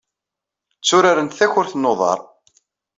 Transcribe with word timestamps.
Tturarent 0.79 1.35
takurt 1.37 1.73
n 1.75 1.89
uḍar. 1.91 2.19